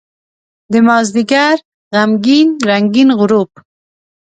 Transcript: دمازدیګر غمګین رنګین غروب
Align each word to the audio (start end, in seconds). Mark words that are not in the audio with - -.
دمازدیګر 0.73 1.57
غمګین 1.93 2.47
رنګین 2.67 3.09
غروب 3.19 3.51